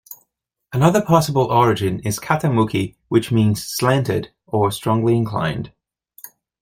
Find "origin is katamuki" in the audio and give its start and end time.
1.51-2.95